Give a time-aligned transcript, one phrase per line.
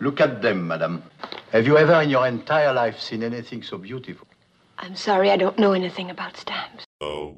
[0.00, 1.02] Look at them, madame.
[1.52, 4.26] Have you ever in your entire life seen anything so beautiful?
[4.78, 6.84] I'm sorry, I don't know anything about stamps.
[7.02, 7.36] Oh.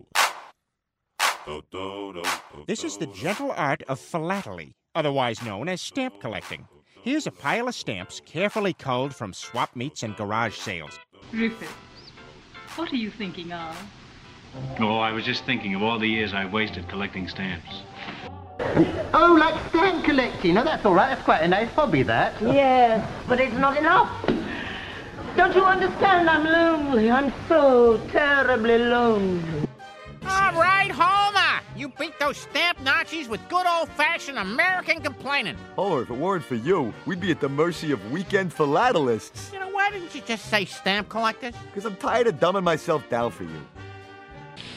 [2.69, 6.69] This is the gentle art of philately, otherwise known as stamp collecting.
[7.03, 11.01] Here's a pile of stamps carefully culled from swap meets and garage sales.
[11.33, 11.69] Rufus,
[12.77, 13.77] what are you thinking of?
[14.79, 17.83] Oh, I was just thinking of all the years I wasted collecting stamps.
[19.15, 20.55] Oh, like stamp collecting.
[20.55, 21.11] No, that's all right.
[21.11, 22.41] That's quite a nice hobby, that.
[22.41, 24.11] Yes, but it's not enough.
[25.37, 26.29] Don't you understand?
[26.29, 27.11] I'm lonely.
[27.11, 29.69] I'm so terribly lonely.
[30.25, 31.61] All right, Homer!
[31.77, 35.57] You beat those stamp Nazis with good old-fashioned American complaining.
[35.75, 39.53] Homer, if it weren't for you, we'd be at the mercy of weekend philatelists.
[39.53, 41.55] You know, why didn't you just say stamp collectors?
[41.67, 43.67] Because I'm tired of dumbing myself down for you.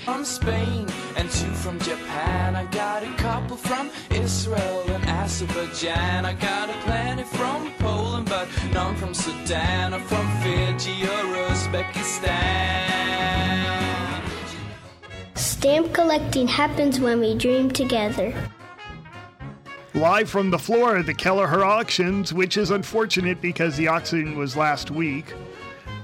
[0.06, 0.88] From Spain
[1.18, 2.56] and two from Japan.
[2.56, 6.26] I got a couple from Israel and Azerbaijan.
[6.26, 12.30] I got a plenty from Poland, but none from Sudan or from Fiji or Uzbekistan.
[15.34, 18.32] Stamp collecting happens when we dream together.
[19.96, 24.56] Live from the floor of the Kelleher auctions, which is unfortunate because the auction was
[24.56, 25.34] last week.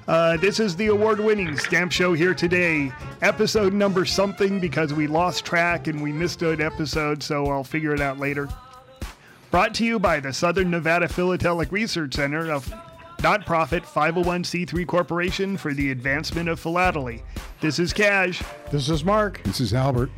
[0.08, 2.92] Uh, this is the award winning stamp show here today.
[3.22, 7.94] Episode number something because we lost track and we missed an episode, so I'll figure
[7.94, 8.50] it out later.
[9.52, 12.60] Brought to you by the Southern Nevada Philatelic Research Center, a
[13.20, 17.22] nonprofit 501c3 corporation for the advancement of philately.
[17.60, 18.42] This is Cash.
[18.72, 19.44] This is Mark.
[19.44, 20.10] This is Albert.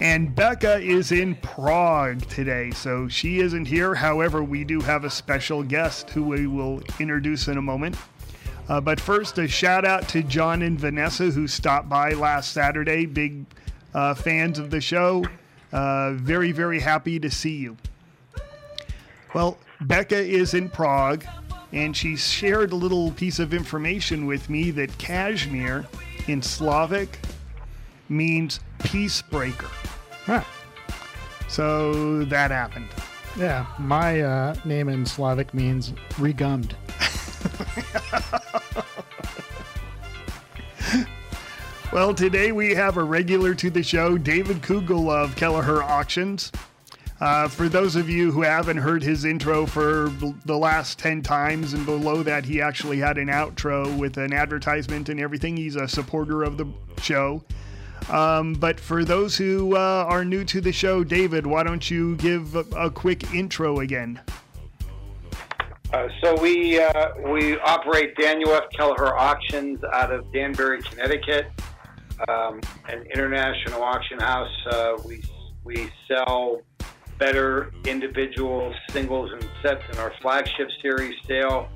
[0.00, 3.94] And Becca is in Prague today, so she isn't here.
[3.94, 7.96] However, we do have a special guest who we will introduce in a moment.
[8.70, 13.04] Uh, but first, a shout out to John and Vanessa who stopped by last Saturday.
[13.04, 13.44] Big
[13.92, 15.24] uh, fans of the show.
[15.72, 17.76] Uh, very, very happy to see you.
[19.34, 21.24] Well, Becca is in Prague,
[21.72, 25.84] and she shared a little piece of information with me that Kashmir
[26.28, 27.18] in Slavic
[28.08, 29.70] means peace breaker.
[30.26, 30.44] Huh.
[31.48, 32.86] So that happened.
[33.36, 36.76] Yeah, my uh, name in Slavic means regummed.
[41.92, 46.52] well, today we have a regular to the show, David Kugel of Kelleher Auctions.
[47.20, 50.10] Uh, for those of you who haven't heard his intro for
[50.46, 55.10] the last 10 times, and below that, he actually had an outro with an advertisement
[55.10, 55.54] and everything.
[55.56, 56.66] He's a supporter of the
[57.02, 57.44] show.
[58.08, 62.16] Um, but for those who uh, are new to the show, David, why don't you
[62.16, 64.18] give a, a quick intro again?
[65.92, 68.64] Uh, so we uh, we operate Daniel F.
[68.70, 71.50] Kelleher Auctions out of Danbury, Connecticut,
[72.28, 74.66] um, an international auction house.
[74.66, 75.20] Uh, we
[75.64, 76.62] we sell
[77.18, 81.68] better individual singles and sets in our flagship series sale.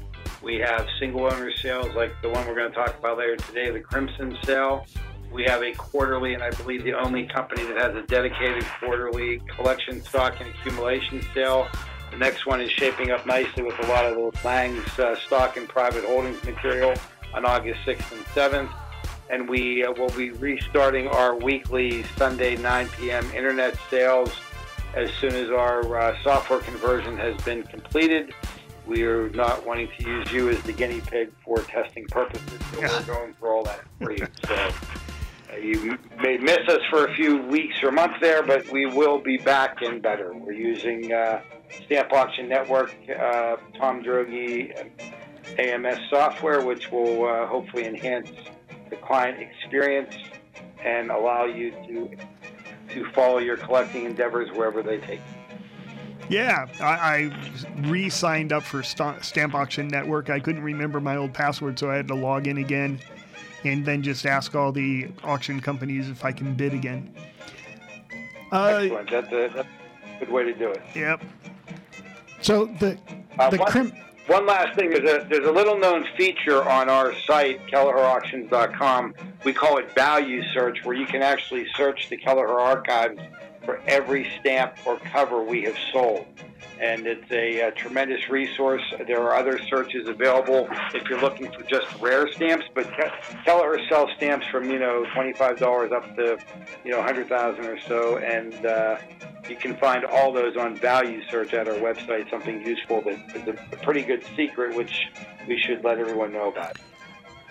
[0.42, 3.70] We have single owner sales like the one we're going to talk about later today,
[3.70, 4.86] the Crimson sale.
[5.32, 9.40] We have a quarterly, and I believe the only company that has a dedicated quarterly
[9.56, 11.66] collection stock and accumulation sale.
[12.14, 15.56] The next one is shaping up nicely with a lot of those Lang's uh, stock
[15.56, 16.94] and private holdings material
[17.34, 18.72] on August 6th and 7th.
[19.30, 23.28] And we uh, will be restarting our weekly Sunday 9 p.m.
[23.32, 24.30] internet sales
[24.94, 28.32] as soon as our uh, software conversion has been completed.
[28.86, 32.80] We are not wanting to use you as the guinea pig for testing purposes, so
[32.80, 34.28] we're going for all that for you.
[34.46, 34.70] So
[35.60, 39.36] you may miss us for a few weeks or months there, but we will be
[39.38, 40.32] back and better.
[40.34, 41.42] We're using uh,
[41.84, 44.90] Stamp Auction Network, uh, Tom Droege
[45.58, 48.30] AMS software, which will uh, hopefully enhance
[48.90, 50.14] the client experience
[50.82, 52.10] and allow you to
[52.90, 55.44] to follow your collecting endeavors wherever they take you.
[56.28, 60.30] Yeah, I, I re signed up for Stamp Auction Network.
[60.30, 63.00] I couldn't remember my old password, so I had to log in again
[63.64, 67.14] and then just ask all the auction companies if I can bid again.
[68.52, 69.10] Uh, Excellent.
[69.10, 70.82] That's a, that's a good way to do it.
[70.94, 71.22] Yep.
[72.40, 72.98] So the
[73.38, 73.92] Uh, the one, crim-
[74.26, 79.14] one last thing, is a, there's a little known feature on our site, KelleherAuctions.com.
[79.44, 83.18] We call it Value Search, where you can actually search the Kelleher archives
[83.64, 86.26] for every stamp or cover we have sold.
[86.80, 88.82] And it's a, a tremendous resource.
[89.06, 93.78] There are other searches available if you're looking for just rare stamps, but Ke- Kelleher
[93.88, 96.38] sell stamps from, you know, $25 up to,
[96.84, 98.18] you know, 100000 or so.
[98.18, 98.98] And uh,
[99.48, 103.46] you can find all those on Value Search at our website, something useful that is
[103.46, 105.06] a, a pretty good secret, which
[105.46, 106.76] we should let everyone know about.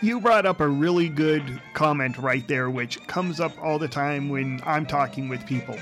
[0.01, 4.29] You brought up a really good comment right there, which comes up all the time
[4.29, 5.77] when I'm talking with people.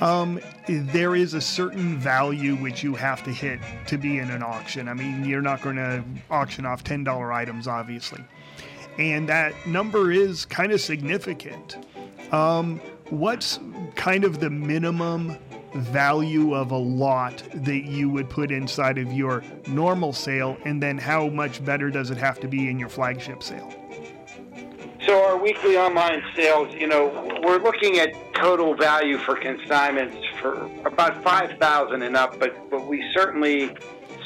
[0.00, 4.42] um, there is a certain value which you have to hit to be in an
[4.42, 4.88] auction.
[4.88, 8.22] I mean, you're not going to auction off $10 items, obviously.
[8.98, 11.78] And that number is kind of significant.
[12.32, 12.80] Um,
[13.10, 13.58] what's
[13.94, 15.38] kind of the minimum
[15.74, 20.56] value of a lot that you would put inside of your normal sale?
[20.64, 23.72] And then how much better does it have to be in your flagship sale?
[25.06, 27.08] So our weekly online sales, you know,
[27.42, 32.86] we're looking at total value for consignments for about five thousand and up, but but
[32.86, 33.74] we certainly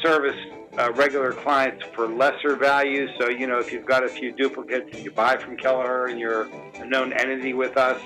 [0.03, 0.37] service
[0.79, 3.11] uh, regular clients for lesser values.
[3.21, 6.19] So you know, if you've got a few duplicates and you buy from Kelleher and
[6.19, 8.01] you're a known entity with us,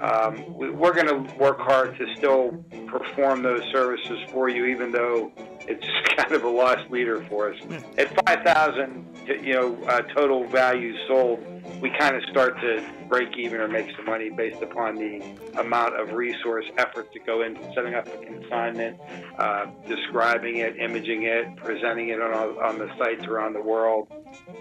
[0.00, 4.92] um, we, we're going to work hard to still perform those services for you, even
[4.92, 5.32] though
[5.68, 7.60] it's kind of a lost leader for us.
[7.96, 9.06] At 5,000,
[9.42, 11.44] you know, uh, total value sold,
[11.80, 15.22] we kind of start to break even or make some money based upon the
[15.58, 18.98] amount of resource effort to go into setting up a consignment,
[19.38, 24.08] uh, describing it, imaging it, presenting it on, on the sites around the world,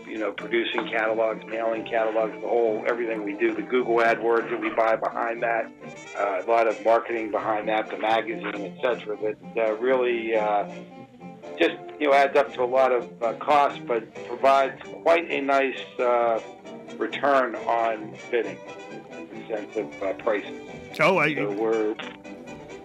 [0.06, 4.62] you know, producing catalogs, mailing catalogs, the whole everything we do, the Google AdWords that
[4.62, 5.72] we buy behind that,
[6.18, 9.18] uh, a lot of marketing behind that, the magazine, etc.
[9.56, 10.70] That uh, really uh,
[11.60, 15.42] just you know adds up to a lot of uh, cost, but provides quite a
[15.42, 16.40] nice uh,
[16.98, 18.58] return on bidding
[19.12, 20.60] in the sense of uh, prices.
[21.00, 21.96] Oh, I, so we're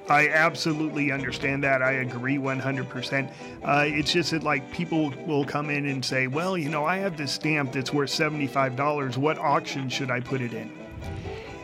[0.08, 1.80] I absolutely understand that.
[1.80, 3.32] I agree 100%.
[3.62, 6.96] Uh, it's just that, like, people will come in and say, well, you know, I
[6.98, 9.16] have this stamp that's worth $75.
[9.16, 10.70] What auction should I put it in?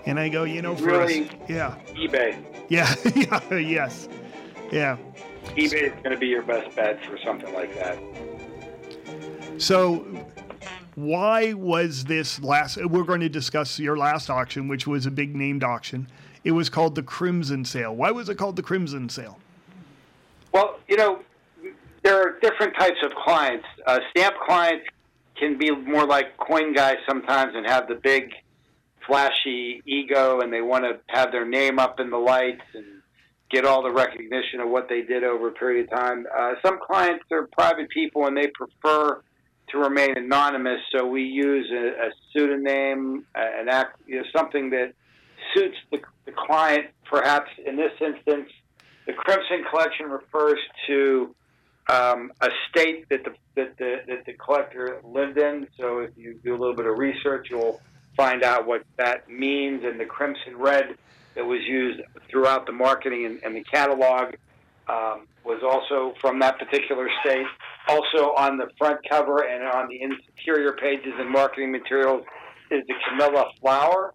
[0.06, 1.76] And I go, you know, for really, us, yeah.
[1.94, 2.42] eBay.
[2.68, 2.94] Yeah,
[3.50, 4.08] yeah, yes.
[4.70, 4.96] Yeah.
[5.58, 7.98] eBay is going to be your best bet for something like that.
[9.58, 10.06] So,
[10.94, 12.76] why was this last?
[12.76, 16.06] We're going to discuss your last auction, which was a big named auction.
[16.44, 17.94] It was called the Crimson Sale.
[17.96, 19.38] Why was it called the Crimson Sale?
[20.52, 21.20] Well, you know,
[22.04, 23.66] there are different types of clients.
[23.84, 24.86] Uh, stamp clients
[25.36, 28.32] can be more like coin guys sometimes and have the big,
[29.06, 32.97] flashy ego, and they want to have their name up in the lights and
[33.50, 36.26] get all the recognition of what they did over a period of time.
[36.36, 39.22] Uh, some clients are private people and they prefer
[39.70, 44.94] to remain anonymous, so we use a, a pseudonym, an act, you know, something that
[45.54, 46.86] suits the, the client.
[47.04, 48.50] Perhaps in this instance,
[49.06, 51.34] the Crimson Collection refers to
[51.90, 55.66] um, a state that the, that the that the collector lived in.
[55.78, 57.80] So if you do a little bit of research, you'll
[58.16, 59.84] find out what that means.
[59.84, 60.96] And the Crimson Red
[61.38, 64.34] that was used throughout the marketing and, and the catalog
[64.88, 67.46] um, was also from that particular state.
[67.86, 72.24] Also on the front cover and on the interior pages and marketing materials
[72.72, 74.14] is the Camellia flower,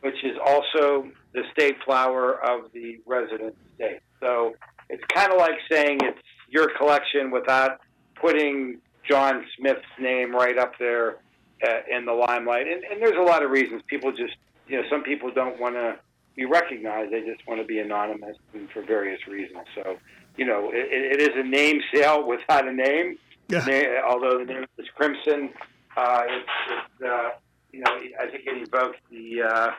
[0.00, 4.00] which is also the state flower of the resident state.
[4.20, 4.54] So
[4.90, 6.18] it's kind of like saying it's
[6.48, 7.78] your collection without
[8.20, 11.18] putting John Smith's name right up there
[11.66, 12.66] uh, in the limelight.
[12.66, 13.82] And, and there's a lot of reasons.
[13.86, 14.34] People just,
[14.66, 15.98] you know, some people don't want to
[16.34, 17.12] be recognized.
[17.12, 19.66] They just want to be anonymous and for various reasons.
[19.74, 19.96] So,
[20.36, 23.18] you know, it, it is a name sale without a name.
[23.48, 24.00] Yeah.
[24.08, 25.50] Although the name is Crimson,
[25.96, 27.30] uh, it's, it's uh,
[27.72, 27.90] you know,
[28.20, 29.70] I think it evokes the, uh,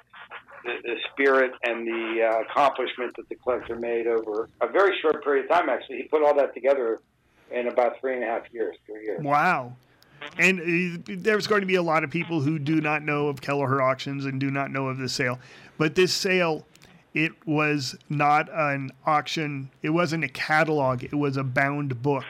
[0.63, 5.23] the, the spirit and the uh, accomplishment that the collector made over a very short
[5.23, 5.69] period of time.
[5.69, 6.99] Actually, he put all that together
[7.51, 9.23] in about three and a half years, three years.
[9.23, 9.75] Wow.
[10.37, 13.41] And uh, there's going to be a lot of people who do not know of
[13.41, 15.39] Kelleher auctions and do not know of this sale.
[15.77, 16.65] But this sale,
[17.13, 19.69] it was not an auction.
[19.81, 21.03] It wasn't a catalog.
[21.03, 22.25] It was a bound book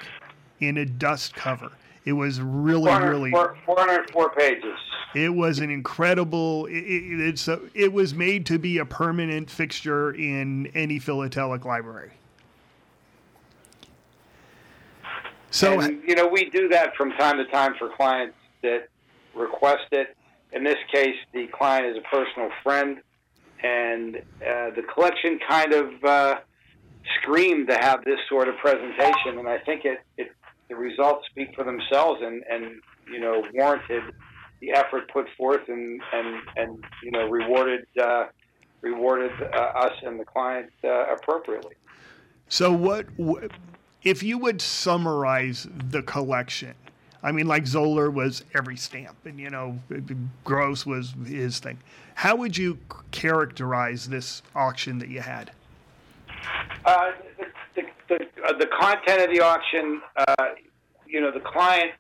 [0.60, 1.72] in a dust cover.
[2.06, 3.32] It was really, really.
[3.32, 4.77] 404 pages.
[5.15, 6.68] It was an incredible.
[6.68, 11.65] It, it, it's a, it was made to be a permanent fixture in any philatelic
[11.65, 12.12] library.
[15.55, 18.89] So and, you know, we do that from time to time for clients that
[19.33, 20.13] request it.
[20.51, 22.97] In this case, the client is a personal friend,
[23.63, 26.35] and uh, the collection kind of uh,
[27.21, 30.27] screamed to have this sort of presentation, and I think it, it
[30.67, 34.03] the results speak for themselves, and and you know warranted
[34.59, 38.25] the effort put forth, and and and you know rewarded uh,
[38.81, 41.75] rewarded uh, us and the client uh, appropriately.
[42.50, 43.05] So what?
[43.15, 43.51] what
[44.05, 46.75] if you would summarize the collection,
[47.24, 49.79] I mean, like Zoellner was every stamp, and you know,
[50.43, 51.79] Gross was his thing.
[52.13, 52.77] How would you
[53.12, 55.51] characterize this auction that you had?
[56.85, 57.12] Uh,
[57.75, 58.15] the, the,
[58.47, 60.35] uh, the content of the auction, uh,
[61.07, 61.91] you know, the client,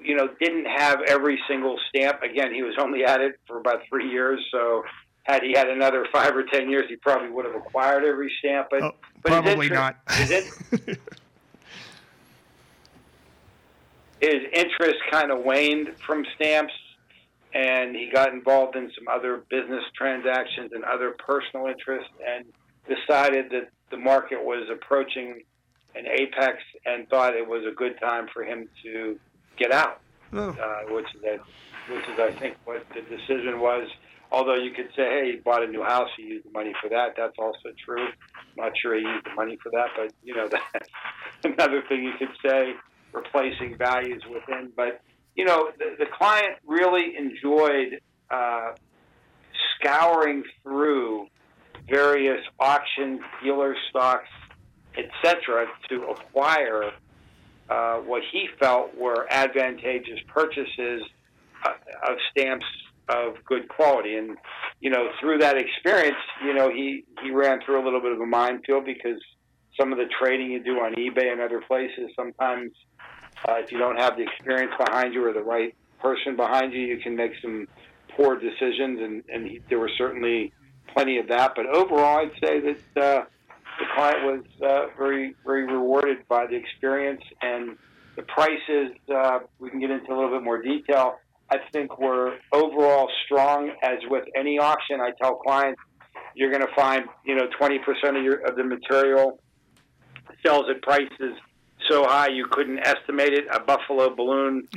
[0.00, 2.22] you know, didn't have every single stamp.
[2.22, 4.84] Again, he was only at it for about three years, so
[5.24, 8.68] had he had another five or ten years, he probably would have acquired every stamp.
[8.70, 9.96] But, Oh, but probably not.
[10.10, 10.30] His,
[10.86, 10.96] in-
[14.24, 16.72] his interest kind of waned from stamps,
[17.52, 22.44] and he got involved in some other business transactions and other personal interests, and
[22.88, 25.42] decided that the market was approaching
[25.94, 29.18] an apex, and thought it was a good time for him to
[29.56, 30.00] get out
[30.32, 30.48] Oh.
[30.50, 31.38] uh, which is a,
[31.92, 33.88] which is I think what the decision was.
[34.32, 36.88] Although you could say, hey, he bought a new house, he used the money for
[36.88, 37.14] that.
[37.16, 38.02] That's also true.
[38.02, 40.88] I'm not sure he used the money for that, but you know that's
[41.44, 42.74] another thing you could say.
[43.14, 45.00] Replacing values within, but
[45.36, 48.72] you know the, the client really enjoyed uh,
[49.78, 51.28] scouring through
[51.88, 54.28] various auction dealer stocks,
[54.96, 56.90] etc., to acquire
[57.70, 61.02] uh, what he felt were advantageous purchases
[61.64, 61.70] uh,
[62.10, 62.66] of stamps
[63.08, 64.16] of good quality.
[64.16, 64.36] And
[64.80, 68.20] you know, through that experience, you know, he he ran through a little bit of
[68.20, 69.20] a minefield because
[69.78, 72.72] some of the trading you do on eBay and other places, sometimes
[73.48, 76.80] uh, if you don't have the experience behind you or the right person behind you,
[76.80, 77.66] you can make some
[78.16, 79.00] poor decisions.
[79.00, 80.52] And and he, there were certainly
[80.92, 81.52] plenty of that.
[81.56, 83.02] But overall, I'd say that.
[83.02, 83.24] Uh,
[83.78, 87.76] the client was uh, very, very rewarded by the experience and
[88.16, 88.90] the prices.
[89.12, 91.16] Uh, we can get into a little bit more detail.
[91.50, 93.72] I think we're overall strong.
[93.82, 95.80] As with any auction, I tell clients
[96.34, 97.78] you're going to find you know 20%
[98.16, 99.40] of your of the material
[100.44, 101.34] sells at prices
[101.88, 103.46] so high you couldn't estimate it.
[103.52, 104.68] A Buffalo balloon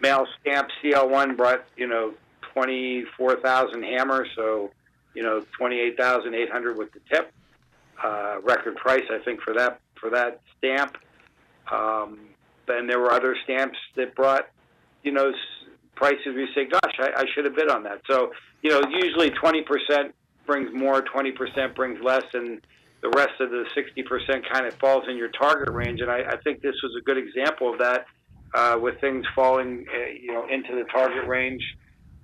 [0.00, 2.14] mail stamp CL1 brought you know
[2.52, 4.70] 24,000 hammers, so
[5.14, 7.32] you know 28,800 with the tip
[8.02, 10.96] uh, record price, I think, for that for that stamp.
[11.70, 12.20] Um,
[12.66, 14.48] then there were other stamps that brought,
[15.02, 15.32] you know,
[15.94, 16.26] prices.
[16.26, 19.62] We say, "Gosh, I, I should have bid on that." So, you know, usually twenty
[19.62, 20.14] percent
[20.46, 22.60] brings more, twenty percent brings less, and
[23.06, 26.00] the rest of the sixty percent kind of falls in your target range.
[26.00, 28.06] And I, I think this was a good example of that,
[28.54, 31.62] uh, with things falling, uh, you know, into the target range.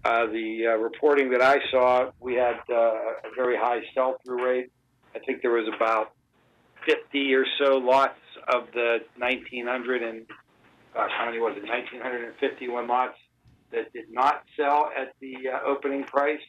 [0.05, 4.73] Uh, the uh, reporting that I saw, we had uh, a very high sell-through rate.
[5.15, 6.13] I think there was about
[6.85, 8.19] 50 or so lots
[8.53, 10.27] of the 1900 and
[10.93, 11.63] gosh, how many was it?
[11.69, 13.15] 1951 lots
[13.71, 16.41] that did not sell at the uh, opening price.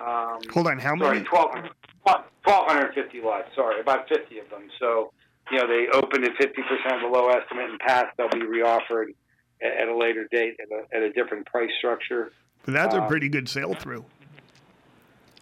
[0.00, 1.28] Um, Hold on, how sorry, many?
[1.28, 1.70] 1200
[2.02, 3.48] 1250 lots.
[3.54, 4.68] Sorry, about 50 of them.
[4.78, 5.12] So,
[5.50, 8.16] you know, they opened at 50% below estimate and passed.
[8.16, 9.14] They'll be reoffered
[9.62, 12.32] at, at a later date at a, at a different price structure.
[12.64, 14.04] But that's a Um, pretty good sale through.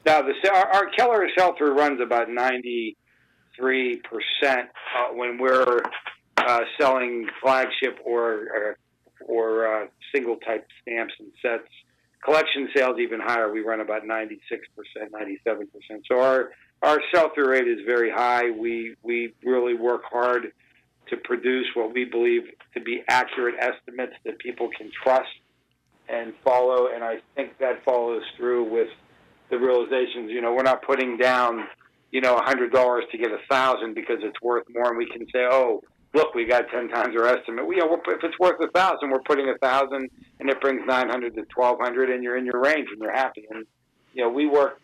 [0.06, 2.96] Now, the our, our Kelleher sell through runs about ninety
[3.56, 5.82] three percent uh, when we're
[6.38, 8.78] uh, selling flagship or or,
[9.26, 11.68] or uh, single type stamps and sets.
[12.24, 13.52] Collection sales even higher.
[13.52, 16.04] We run about ninety six percent, ninety seven percent.
[16.10, 16.50] So our
[16.82, 18.50] our sell through rate is very high.
[18.50, 20.52] We we really work hard
[21.10, 22.42] to produce what we believe
[22.74, 25.28] to be accurate estimates that people can trust
[26.08, 26.88] and follow.
[26.94, 28.88] And I think that follows through with
[29.50, 30.30] the realizations.
[30.30, 31.64] You know, we're not putting down,
[32.10, 35.06] you know, a hundred dollars to get a thousand because it's worth more, and we
[35.06, 35.82] can say, oh,
[36.14, 37.66] look, we got ten times our estimate.
[37.66, 40.10] We, you know, if it's worth a thousand, we're putting a thousand,
[40.40, 43.12] and it brings nine hundred to twelve hundred, and you're in your range, and you're
[43.14, 43.46] happy.
[43.50, 43.66] And
[44.14, 44.80] you know, we work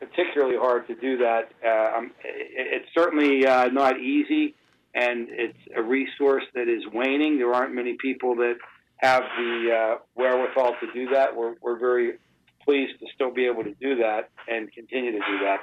[0.00, 1.52] particularly hard to do that.
[1.64, 4.54] Uh, um, it, it's certainly uh, not easy,
[4.94, 7.38] and it's a resource that is waning.
[7.38, 8.56] There aren't many people that
[8.96, 11.36] have the uh, wherewithal to do that.
[11.36, 12.18] We're, we're very
[12.64, 15.60] pleased to still be able to do that and continue to do that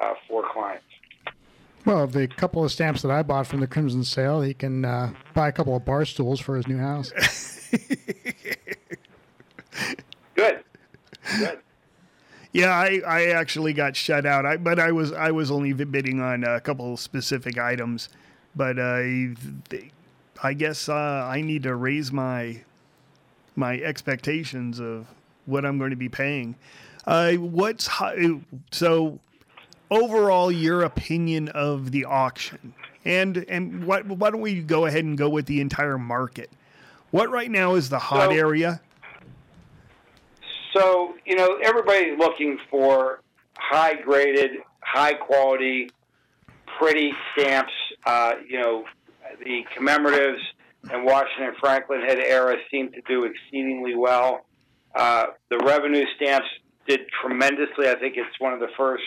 [0.00, 0.84] uh, for clients.
[1.86, 5.12] Well, the couple of stamps that I bought from the Crimson Sale, he can uh,
[5.34, 7.12] buy a couple of bar stools for his new house.
[10.34, 10.64] Good.
[11.38, 11.58] Good.
[12.52, 14.44] Yeah, I, I actually got shut out.
[14.46, 18.08] I but I was I was only bidding on a couple of specific items,
[18.54, 19.02] but uh,
[20.42, 20.94] I guess uh,
[21.30, 22.62] I need to raise my
[23.54, 25.06] my expectations of
[25.44, 26.56] what I'm going to be paying.
[27.06, 28.40] Uh, what's hi-
[28.72, 29.20] so
[29.90, 32.74] overall your opinion of the auction,
[33.04, 36.50] and and what why don't we go ahead and go with the entire market?
[37.10, 38.80] What right now is the hot So- area?
[40.74, 43.20] So, you know, everybody's looking for
[43.56, 44.50] high graded,
[44.80, 45.88] high quality,
[46.78, 47.72] pretty stamps.
[48.04, 48.84] Uh, you know,
[49.42, 50.40] the commemoratives
[50.92, 54.44] and Washington Franklin head era seem to do exceedingly well.
[54.94, 56.46] Uh, the revenue stamps
[56.86, 57.88] did tremendously.
[57.88, 59.04] I think it's one of the first,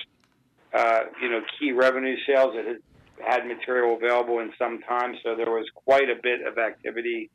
[0.73, 2.77] uh, you know, key revenue sales that has
[3.25, 5.15] had material available in some time.
[5.23, 7.29] So there was quite a bit of activity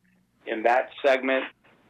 [0.47, 1.45] in that segment.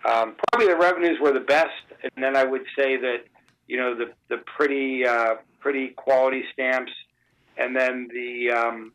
[0.05, 1.71] Um, probably the revenues were the best,
[2.03, 3.25] and then I would say that
[3.67, 6.93] you know, the the pretty uh, pretty quality stamps,
[7.57, 8.93] and then the um,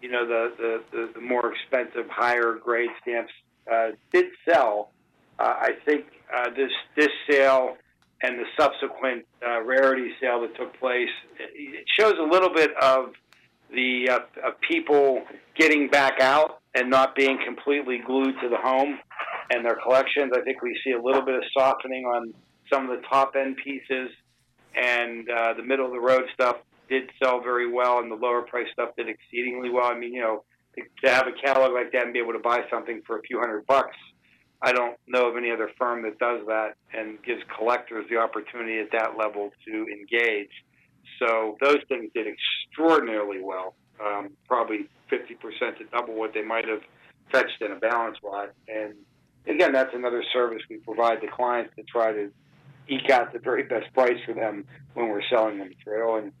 [0.00, 3.32] you know the, the, the, the more expensive, higher grade stamps
[3.70, 4.90] uh, did sell.
[5.38, 7.76] Uh, I think uh, this this sale
[8.22, 11.08] and the subsequent uh, rarity sale that took place
[11.38, 13.12] it shows a little bit of
[13.72, 15.22] the uh, of people
[15.56, 18.98] getting back out and not being completely glued to the home
[19.50, 20.32] and their collections.
[20.34, 22.32] I think we see a little bit of softening on
[22.72, 24.10] some of the top end pieces,
[24.74, 26.56] and uh, the middle of the road stuff
[26.88, 29.86] did sell very well, and the lower price stuff did exceedingly well.
[29.86, 30.44] I mean, you know,
[31.04, 33.38] to have a catalog like that and be able to buy something for a few
[33.38, 33.96] hundred bucks.
[34.62, 38.78] I don't know of any other firm that does that and gives collectors the opportunity
[38.78, 40.50] at that level to engage.
[41.18, 43.74] So those things did extraordinarily well,
[44.04, 46.82] um, probably 50% to double what they might have
[47.32, 48.50] fetched in a balance lot.
[48.68, 48.94] And
[49.46, 52.30] again, that's another service we provide to clients to try to
[52.88, 54.64] eke out the very best price for them
[54.94, 56.16] when we're selling the material.
[56.16, 56.32] And,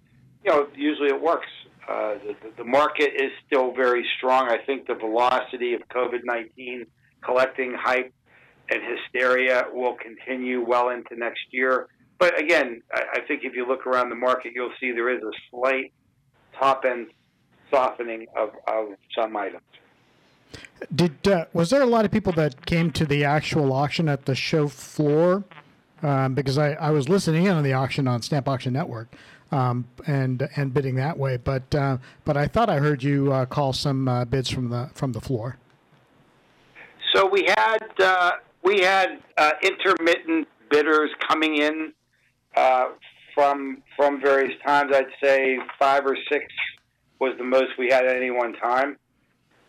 [0.44, 1.48] you know, usually it works.
[1.88, 4.48] Uh, the, the market is still very strong.
[4.48, 6.86] I think the velocity of COVID 19
[7.22, 8.12] collecting hype
[8.70, 11.88] and hysteria will continue well into next year.
[12.18, 15.22] But again, I, I think if you look around the market, you'll see there is
[15.22, 15.92] a slight
[16.58, 17.08] top end
[17.70, 19.62] softening of, of some items.
[20.94, 24.24] Did uh, was there a lot of people that came to the actual auction at
[24.24, 25.44] the show floor?
[26.02, 29.14] Um, because I, I was listening in on the auction on Stamp Auction Network,
[29.52, 31.36] um, and and bidding that way.
[31.36, 34.90] But uh, but I thought I heard you uh, call some uh, bids from the
[34.94, 35.58] from the floor.
[37.14, 41.92] So we had uh, we had uh, intermittent bidders coming in
[43.34, 44.92] from from various times.
[44.94, 46.44] I'd say five or six
[47.18, 48.96] was the most we had at any one time.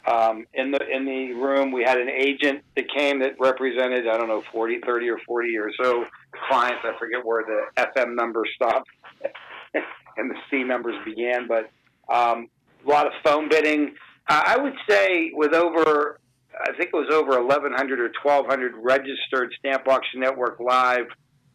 [0.06, 4.18] Um, in the in the room, we had an agent that came that represented I
[4.18, 6.06] don't know 40, 30 or forty or so
[6.50, 6.80] clients.
[6.84, 8.90] I forget where the FM number stopped
[9.74, 11.70] and the C numbers began, but
[12.12, 12.50] um,
[12.86, 13.94] a lot of phone bidding.
[14.28, 16.20] Uh, I would say with over,
[16.64, 21.06] I think it was over 1,100 or 1,200 registered Stamp Auction Network Live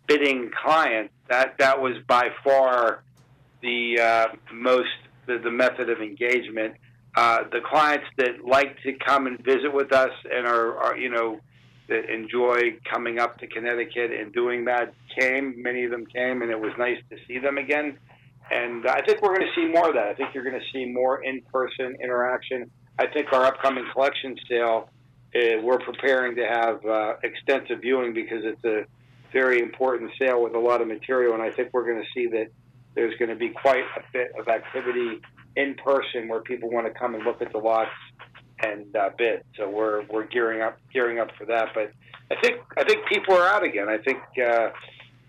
[0.06, 1.12] bidding clients.
[1.28, 3.02] That that was by far
[3.62, 4.88] the uh, most
[5.26, 6.74] the, the method of engagement.
[7.16, 11.10] Uh, the clients that like to come and visit with us and are, are you
[11.10, 11.40] know
[11.88, 15.62] that enjoy coming up to Connecticut and doing that came.
[15.62, 17.96] Many of them came, and it was nice to see them again.
[18.50, 20.08] And I think we're going to see more of that.
[20.08, 22.70] I think you're going to see more in-person interaction.
[22.98, 24.88] I think our upcoming collection sale,
[25.62, 28.84] we're preparing to have uh, extensive viewing because it's a
[29.32, 32.26] very important sale with a lot of material, and I think we're going to see
[32.28, 32.48] that
[32.94, 35.20] there's going to be quite a bit of activity
[35.56, 37.90] in person where people want to come and look at the lots
[38.62, 39.42] and uh, bid.
[39.56, 41.68] So we're we're gearing up gearing up for that.
[41.74, 41.92] But
[42.30, 43.88] I think I think people are out again.
[43.88, 44.70] I think uh,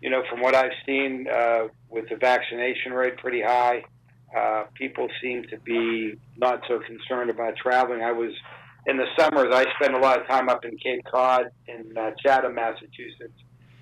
[0.02, 3.84] you know from what I've seen uh, with the vaccination rate pretty high,
[4.36, 8.02] uh, people seem to be not so concerned about traveling.
[8.02, 8.32] I was
[8.88, 9.54] in the summers.
[9.54, 13.38] I spend a lot of time up in Cape Cod in uh, Chatham, Massachusetts.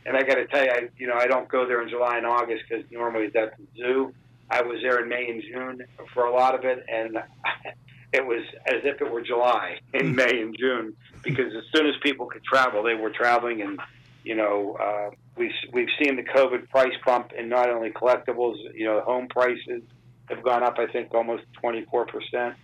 [0.05, 2.17] And I got to tell you, I, you know, I don't go there in July
[2.17, 4.13] and August because normally that's the zoo.
[4.49, 5.81] I was there in May and June
[6.13, 7.17] for a lot of it, and
[8.13, 10.15] it was as if it were July in hmm.
[10.15, 13.79] May and June because as soon as people could travel, they were traveling, and
[14.23, 18.85] you know uh, we we've seen the COVID price bump in not only collectibles, you
[18.85, 19.81] know, home prices
[20.29, 20.77] have gone up.
[20.77, 22.55] I think almost 24 percent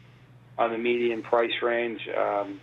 [0.62, 2.02] on the median price range.
[2.18, 2.60] Um,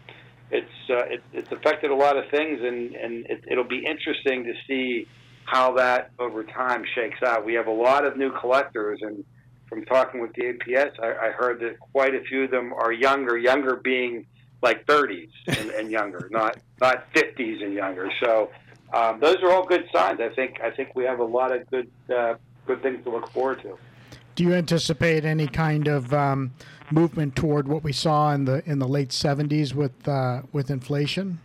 [0.50, 4.44] it's uh, it, it's affected a lot of things, and and it, it'll be interesting
[4.44, 5.06] to see
[5.44, 7.44] how that over time shakes out.
[7.44, 9.24] We have a lot of new collectors and
[9.68, 12.92] from talking with the APS, I, I heard that quite a few of them are
[12.92, 14.26] younger, younger being
[14.62, 18.10] like 30s and, and younger, not not 50s and younger.
[18.22, 18.50] So
[18.92, 20.20] um, those are all good signs.
[20.20, 22.34] I think I think we have a lot of good uh,
[22.66, 23.78] good things to look forward to.
[24.38, 26.52] Do you anticipate any kind of um,
[26.92, 31.40] movement toward what we saw in the in the late 70s with uh, with inflation?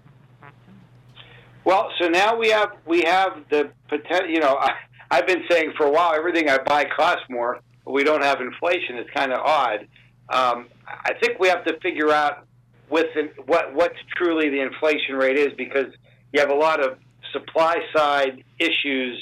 [1.65, 4.29] Well, so now we have we have the potential.
[4.29, 4.73] You know, I,
[5.09, 8.97] I've been saying for a while everything I buy costs more we don't have inflation.
[8.97, 9.87] It's kind of odd.
[10.29, 12.45] Um, I think we have to figure out
[12.91, 13.07] with
[13.47, 15.91] what what's truly the inflation rate is because
[16.31, 16.99] you have a lot of
[17.31, 19.17] supply side issues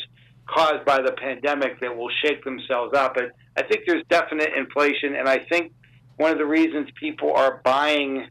[0.45, 3.13] caused by the pandemic that will shake themselves up.
[3.15, 5.73] But I think there's definite inflation, and I think
[6.17, 8.27] one of the reasons people are buying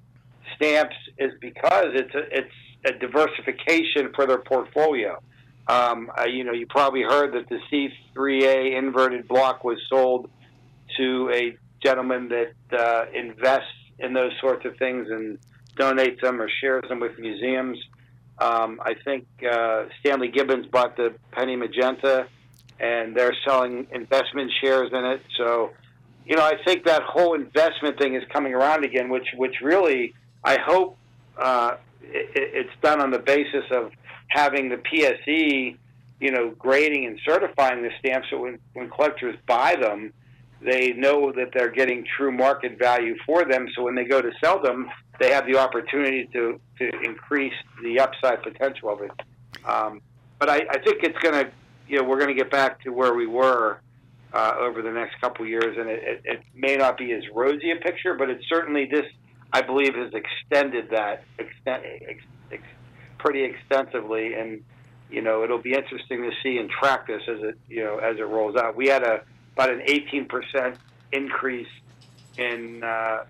[0.56, 2.54] stamps is because it's a, it's
[2.86, 5.20] a diversification for their portfolio.
[5.68, 10.30] Um, uh, you know, you probably heard that the C3A inverted block was sold
[10.96, 13.66] to a gentleman that uh, invests
[13.98, 15.38] in those sorts of things and
[15.78, 17.78] donates them or shares them with museums.
[18.38, 22.26] Um, I think uh, Stanley Gibbons bought the Penny Magenta
[22.80, 25.22] and they're selling investment shares in it.
[25.36, 25.70] So,
[26.24, 30.14] you know, I think that whole investment thing is coming around again, which which really
[30.44, 30.96] I hope
[31.36, 33.92] uh, it, it's done on the basis of
[34.28, 35.76] having the PSE,
[36.20, 40.12] you know, grading and certifying the stamps, so when when collectors buy them,
[40.62, 43.68] they know that they're getting true market value for them.
[43.74, 44.88] So when they go to sell them,
[45.18, 49.10] they have the opportunity to to increase the upside potential of it.
[49.64, 50.00] Um,
[50.38, 51.50] but I, I think it's going to,
[51.90, 53.80] you know, we're going to get back to where we were
[54.32, 57.72] uh, over the next couple years, and it, it, it may not be as rosy
[57.72, 59.06] a picture, but it certainly this,
[59.52, 62.22] I believe, has extended that extent, ex,
[62.52, 62.62] ex,
[63.18, 64.62] pretty extensively, and
[65.10, 68.18] you know, it'll be interesting to see and track this as it, you know, as
[68.18, 68.76] it rolls out.
[68.76, 69.22] We had a
[69.54, 70.76] about an 18%
[71.10, 71.66] increase
[72.38, 73.24] in, uh,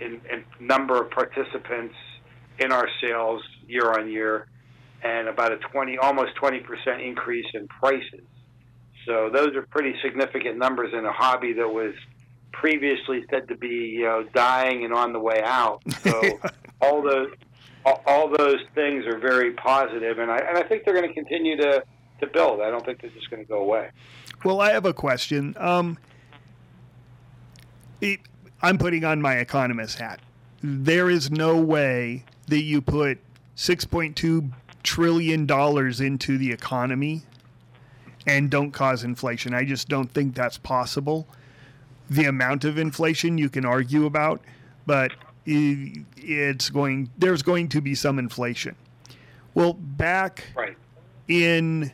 [0.00, 1.96] in, in number of participants
[2.60, 4.46] in our sales year on year,
[5.04, 8.24] and about a 20, almost 20% increase in prices.
[9.06, 11.92] So those are pretty significant numbers in a hobby that was
[12.52, 15.82] previously said to be, you know, dying and on the way out.
[16.02, 16.40] So
[16.80, 17.28] all those
[18.06, 21.58] all those things are very positive, and I and I think they're going to continue
[21.58, 21.84] to
[22.20, 22.62] to build.
[22.62, 23.90] I don't think this is going to go away.
[24.42, 25.54] Well, I have a question.
[25.58, 25.98] Um,
[28.00, 28.20] it,
[28.62, 30.20] I'm putting on my economist hat.
[30.62, 33.18] There is no way that you put
[33.56, 34.50] 6.2
[34.84, 37.22] trillion dollars into the economy
[38.26, 39.52] and don't cause inflation.
[39.52, 41.26] I just don't think that's possible.
[42.08, 44.40] The amount of inflation you can argue about,
[44.86, 45.12] but
[45.46, 48.76] it's going there's going to be some inflation.
[49.54, 50.76] Well, back right.
[51.28, 51.92] in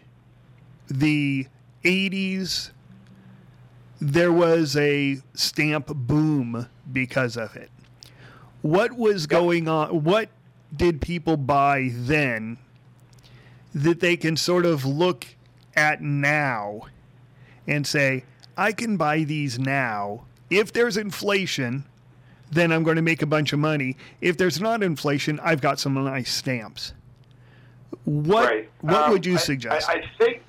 [0.89, 1.47] the
[1.85, 2.71] 80s
[4.01, 7.71] there was a stamp boom because of it.
[8.63, 10.05] What was going on?
[10.05, 10.31] What
[10.75, 12.59] did people buy then
[13.75, 15.27] that they can sort of look
[15.77, 16.83] at now
[17.67, 18.25] and say,
[18.57, 20.25] I can buy these now.
[20.51, 21.85] If there's inflation,
[22.51, 23.97] then I'm going to make a bunch of money.
[24.21, 26.93] If there's not inflation, I've got some nice stamps.
[28.05, 28.71] What right.
[28.81, 29.89] what um, would you suggest?
[29.89, 30.43] I, I, think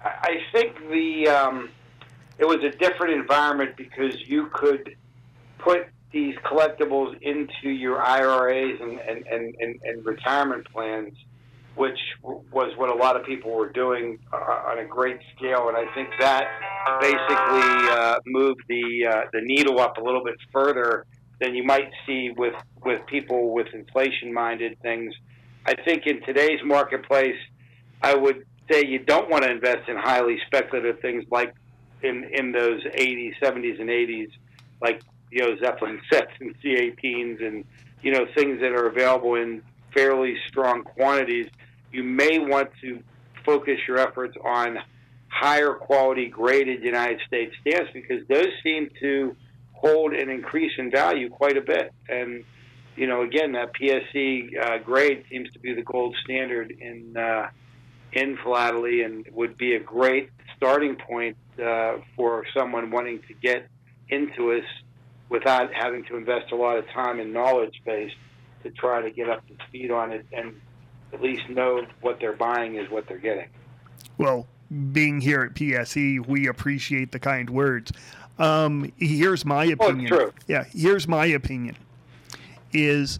[0.00, 1.70] I think the um,
[2.38, 4.96] it was a different environment because you could
[5.58, 11.12] put these collectibles into your IRAs and, and, and, and, and retirement plans,
[11.76, 15.68] which was what a lot of people were doing uh, on a great scale.
[15.68, 16.46] And I think that
[17.00, 21.06] basically uh, moved the uh, the needle up a little bit further
[21.40, 25.14] than you might see with with people with inflation minded things.
[25.66, 27.36] I think in today's marketplace,
[28.02, 31.54] I would say you don't want to invest in highly speculative things like
[32.02, 34.30] in in those 80s, 70s, and 80s,
[34.80, 37.64] like you know Zeppelin sets and C-18s and
[38.02, 39.62] you know things that are available in
[39.92, 41.46] fairly strong quantities.
[41.96, 43.02] You may want to
[43.46, 44.76] focus your efforts on
[45.28, 49.34] higher quality graded United States stamps because those seem to
[49.72, 51.94] hold and increase in value quite a bit.
[52.06, 52.44] And
[52.96, 57.48] you know, again, that PSE uh, grade seems to be the gold standard in uh,
[58.12, 63.68] in philately, and would be a great starting point uh, for someone wanting to get
[64.10, 64.64] into us
[65.30, 68.12] without having to invest a lot of time and knowledge base
[68.64, 70.54] to try to get up to speed on it and
[71.16, 73.48] at least know what they're buying is what they're getting.
[74.18, 74.46] Well,
[74.92, 77.90] being here at PSE, we appreciate the kind words.
[78.38, 80.12] Um, here's my opinion.
[80.12, 81.76] Oh, yeah, here's my opinion.
[82.72, 83.18] Is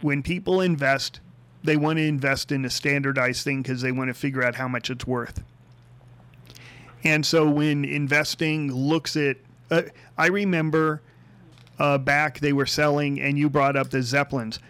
[0.00, 1.20] when people invest,
[1.64, 4.68] they want to invest in a standardized thing because they want to figure out how
[4.68, 5.42] much it's worth.
[7.02, 9.38] And so when investing looks at,
[9.70, 9.82] uh,
[10.16, 11.02] I remember
[11.80, 14.60] uh, back they were selling, and you brought up the Zeppelins,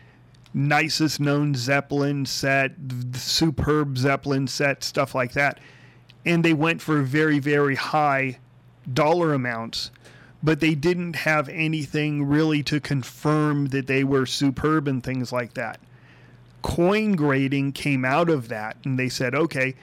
[0.54, 2.72] nicest known Zeppelin set,
[3.14, 5.58] superb Zeppelin set, stuff like that.
[6.24, 8.38] And they went for very, very high
[8.92, 9.90] dollar amounts,
[10.42, 15.54] but they didn't have anything really to confirm that they were superb and things like
[15.54, 15.80] that.
[16.62, 19.74] Coin grading came out of that, and they said, okay,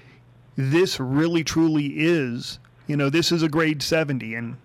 [0.56, 4.58] this really truly is, you know, this is a grade 70, and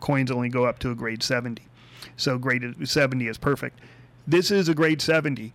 [0.00, 1.62] coins only go up to a grade 70.
[2.16, 3.80] So grade 70 is perfect.
[4.26, 5.52] This is a grade 70,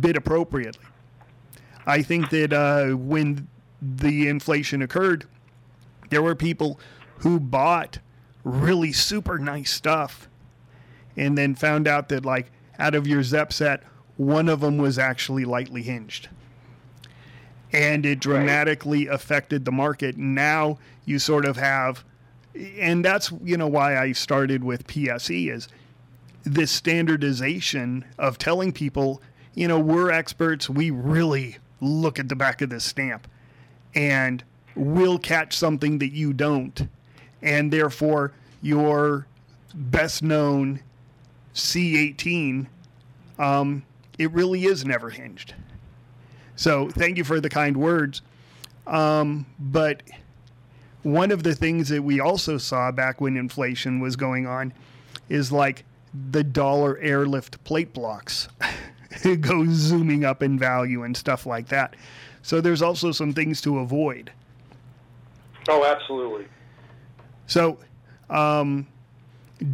[0.00, 0.84] bid appropriately.
[1.86, 3.48] I think that uh, when
[3.80, 5.24] the inflation occurred,
[6.10, 6.78] there were people
[7.18, 7.98] who bought
[8.44, 10.28] really super nice stuff
[11.16, 13.82] and then found out that like out of your Zep set,
[14.16, 16.28] one of them was actually lightly hinged.
[17.72, 19.14] And it dramatically right.
[19.14, 20.16] affected the market.
[20.16, 22.04] Now you sort of have
[22.54, 25.68] and that's you know why I started with PSE is
[26.44, 29.20] this standardization of telling people,
[29.54, 33.26] you know, we're experts, we really look at the back of this stamp.
[33.94, 34.42] And
[34.74, 36.88] we'll catch something that you don't,
[37.42, 39.26] and therefore your
[39.74, 40.80] best known
[41.54, 42.66] C18,
[43.38, 43.82] um,
[44.18, 45.54] it really is never hinged.
[46.56, 48.22] So thank you for the kind words.
[48.86, 50.02] Um, but
[51.02, 54.72] one of the things that we also saw back when inflation was going on
[55.28, 55.84] is like
[56.30, 58.48] the dollar airlift plate blocks
[59.40, 61.94] go zooming up in value and stuff like that.
[62.42, 64.32] So there's also some things to avoid.
[65.68, 66.46] Oh, absolutely.
[67.46, 67.78] So,
[68.28, 68.86] um,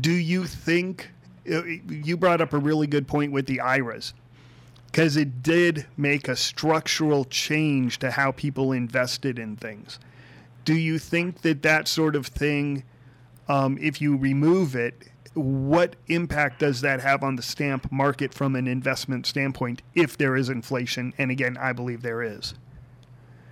[0.00, 1.10] do you think
[1.50, 4.14] uh, you brought up a really good point with the IRAs?
[4.86, 9.98] Because it did make a structural change to how people invested in things.
[10.64, 12.82] Do you think that that sort of thing,
[13.48, 18.56] um, if you remove it, what impact does that have on the stamp market from
[18.56, 21.12] an investment standpoint if there is inflation?
[21.18, 22.54] And again, I believe there is.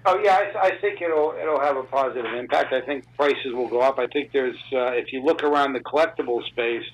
[0.07, 2.73] Oh yeah, I, I think it'll it'll have a positive impact.
[2.73, 3.99] I think prices will go up.
[3.99, 6.85] I think there's uh, if you look around the collectible space,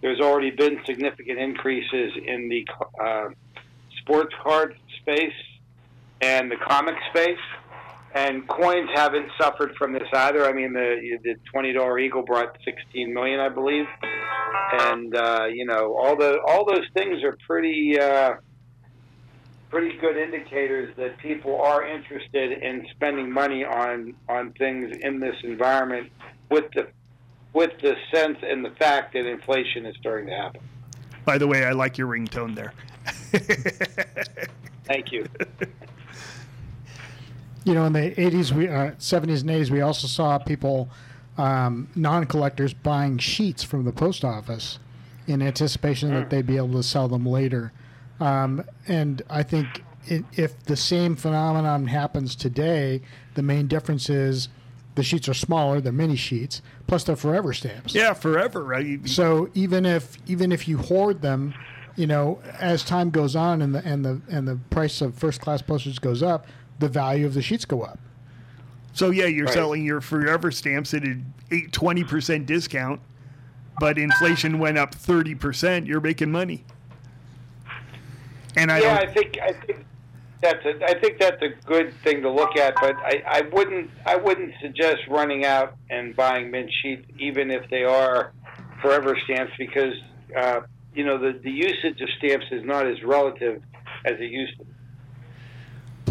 [0.00, 2.66] there's already been significant increases in the
[3.02, 3.28] uh,
[4.00, 5.32] sports card space
[6.22, 7.38] and the comic space,
[8.14, 10.46] and coins haven't suffered from this either.
[10.46, 13.86] I mean, the the twenty dollar eagle brought sixteen million, I believe,
[14.72, 17.98] and uh, you know all the all those things are pretty.
[18.00, 18.34] Uh,
[19.70, 25.34] pretty good indicators that people are interested in spending money on on things in this
[25.42, 26.08] environment
[26.48, 26.86] with the
[27.54, 30.60] with the sense and the fact that inflation is starting to happen.
[31.24, 32.72] By the way, I like your ringtone there.
[34.84, 35.26] Thank you.
[37.64, 40.88] You know, in the 80s, we, uh, 70s, and 80s, we also saw people,
[41.38, 44.78] um, non collectors, buying sheets from the post office
[45.26, 47.72] in anticipation that they'd be able to sell them later.
[48.20, 53.00] Um, and I think it, if the same phenomenon happens today,
[53.34, 54.48] the main difference is
[54.94, 57.94] the sheets are smaller, they're mini sheets, plus they're forever stamps.
[57.94, 59.00] Yeah, forever, right?
[59.08, 61.54] So even if even if you hoard them,
[61.96, 65.40] you know, as time goes on and the and the and the price of first
[65.40, 66.46] class postage goes up,
[66.78, 67.98] the value of the sheets go up.
[68.92, 69.54] So yeah, you're Right.
[69.54, 73.00] selling your forever stamps at an eight twenty percent discount,
[73.80, 75.86] but inflation went up thirty percent.
[75.86, 76.64] You're making money.
[78.56, 79.84] And I yeah, don't, I think I think
[80.40, 83.90] that's a, I think that's a good thing to look at, but I, I wouldn't
[84.06, 88.32] I wouldn't suggest running out and buying mint sheets, even if they are
[88.80, 89.94] forever stamps, because
[90.36, 90.60] uh,
[90.94, 93.60] you know the the usage of stamps is not as relative
[94.04, 94.66] as it used to.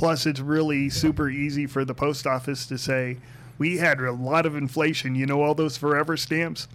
[0.04, 3.16] Plus it's really super easy for the post office to say,
[3.58, 5.16] we had a lot of inflation.
[5.16, 6.68] You know all those forever stamps.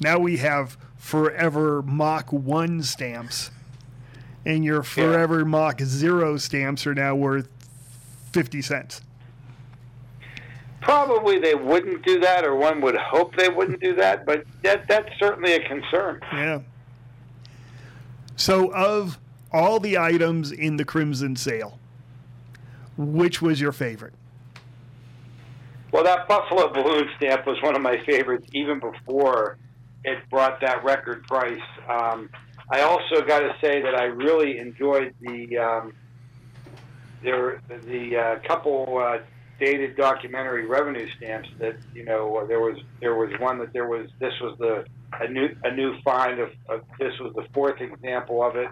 [0.00, 3.50] Now we have forever Mach one stamps,
[4.46, 7.48] and your forever Mach zero stamps are now worth
[8.30, 9.00] fifty cents.
[10.80, 14.86] Probably they wouldn't do that, or one would hope they wouldn't do that, but that
[14.86, 16.20] that's certainly a concern.
[16.32, 16.60] Yeah.
[18.36, 19.18] So, of
[19.50, 21.79] all the items in the Crimson sale,
[23.00, 24.12] which was your favorite?
[25.92, 29.58] Well, that Buffalo balloon stamp was one of my favorites even before
[30.04, 31.60] it brought that record price.
[31.88, 32.30] Um,
[32.70, 35.92] I also got to say that I really enjoyed the um,
[37.22, 39.18] there the uh, couple uh,
[39.58, 44.08] dated documentary revenue stamps that you know there was there was one that there was
[44.20, 44.84] this was the
[45.20, 48.68] a new a new find of, of this was the fourth example of it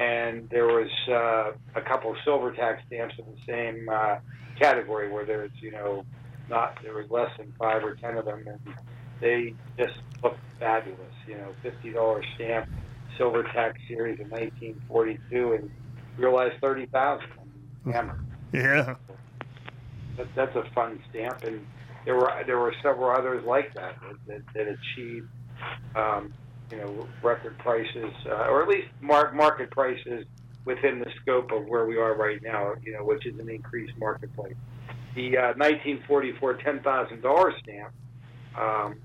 [0.00, 4.16] and there was uh, a couple of silver tax stamps in the same uh,
[4.58, 6.04] category where there's you know
[6.48, 8.74] not there was less than five or ten of them and
[9.20, 9.92] they just
[10.24, 12.68] looked fabulous you know fifty dollar stamp
[13.18, 15.70] silver tax series in 1942 and
[16.16, 17.28] realized thirty thousand
[17.92, 18.18] hammer
[18.52, 18.96] Yeah.
[20.16, 21.66] that, that's a fun stamp, and
[22.06, 25.28] there were there were several others like that that, that, that achieved,
[25.94, 26.32] um,
[26.70, 30.24] you know, record prices, uh, or at least mark, market prices
[30.64, 32.74] within the scope of where we are right now.
[32.82, 34.54] You know, which is an increased marketplace.
[35.14, 37.92] The uh, 1944 ten thousand dollar stamp
[38.58, 39.00] um,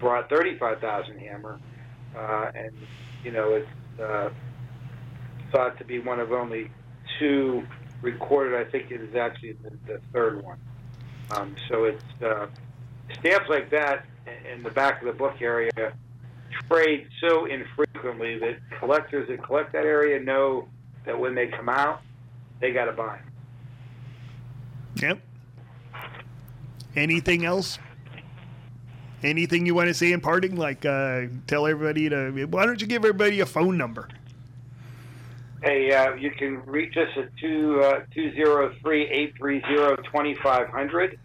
[0.00, 1.60] brought thirty five thousand hammer,
[2.16, 2.72] uh, and
[3.22, 4.30] you know it's uh,
[5.52, 6.70] thought to be one of only
[7.18, 7.62] two
[8.00, 8.66] recorded.
[8.66, 10.58] I think it is actually the, the third one.
[11.30, 12.46] Um, so it's uh,
[13.18, 14.06] stamps like that
[14.50, 15.70] in the back of the book area
[16.68, 20.68] trade so infrequently that collectors that collect that area know
[21.06, 22.02] that when they come out,
[22.60, 23.18] they got to buy.
[24.96, 25.20] Yep.
[26.96, 27.78] Anything else?
[29.22, 30.56] Anything you want to say in parting?
[30.56, 32.44] Like, uh, tell everybody to.
[32.46, 34.08] Why don't you give everybody a phone number?
[35.62, 39.96] Hey, uh, you can reach us at two uh, two zero three eight three zero
[39.96, 41.18] twenty five hundred,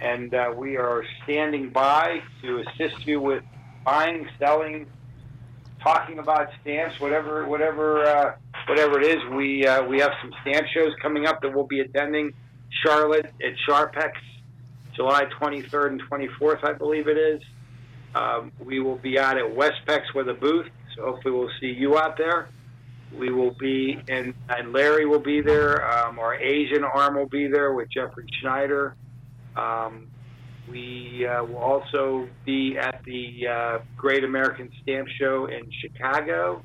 [0.00, 3.44] and uh, we are standing by to assist you with
[3.84, 4.86] buying, selling,
[5.82, 8.34] talking about stamps, whatever whatever uh,
[8.68, 9.24] whatever it is.
[9.32, 12.32] We uh, we have some stamp shows coming up that we'll be attending.
[12.84, 14.12] Charlotte at Charpex,
[14.94, 17.40] July twenty third and twenty fourth, I believe it is.
[18.14, 21.98] Um, we will be out at Westpex with a booth, so hopefully we'll see you
[21.98, 22.48] out there.
[23.16, 25.88] We will be, and, and Larry will be there.
[25.88, 28.96] Um, our Asian arm will be there with Jeffrey Schneider.
[29.56, 30.08] Um,
[30.68, 36.62] we uh, will also be at the uh, Great American Stamp Show in Chicago.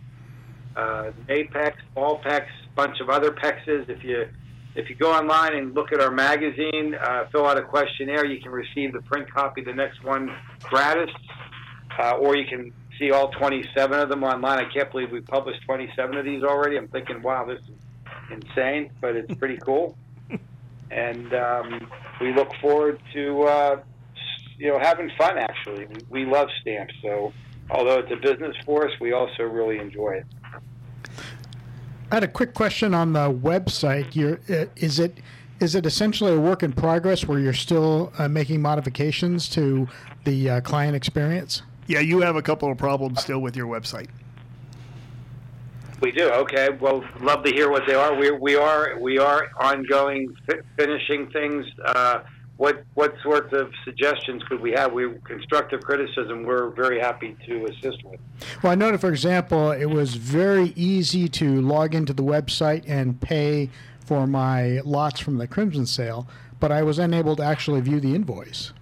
[0.76, 3.86] Uh, Apex, Allpex, bunch of other Pexes.
[3.90, 4.30] If you
[4.76, 8.40] if you go online and look at our magazine, uh, fill out a questionnaire, you
[8.40, 11.10] can receive the print copy, the next one, gratis.
[11.98, 14.60] Uh, or you can see all 27 of them online.
[14.60, 16.78] I can't believe we published 27 of these already.
[16.78, 17.76] I'm thinking, wow, this is
[18.32, 19.98] insane, but it's pretty cool.
[20.92, 23.82] and um, we look forward to uh,
[24.58, 25.38] you know having fun.
[25.38, 26.94] Actually, we, we love stamps.
[27.02, 27.34] So
[27.70, 30.26] although it's a business for us, we also really enjoy it.
[32.12, 34.16] I had a quick question on the website.
[34.16, 35.20] You're, uh, is it
[35.60, 39.88] is it essentially a work in progress where you're still uh, making modifications to
[40.24, 41.62] the uh, client experience?
[41.88, 44.08] Yeah, you have a couple of problems still with your website.
[46.02, 46.30] We do.
[46.30, 46.70] Okay.
[46.80, 48.16] Well, love to hear what they are.
[48.16, 51.66] We we are we are ongoing fi- finishing things.
[51.84, 52.20] Uh,
[52.58, 54.92] what what sorts of suggestions could we have?
[54.94, 56.44] We constructive criticism.
[56.44, 58.20] We're very happy to assist with.
[58.62, 63.20] Well, I noted, for example, it was very easy to log into the website and
[63.20, 63.70] pay
[64.06, 66.28] for my lots from the Crimson sale,
[66.60, 68.74] but I was unable to actually view the invoice.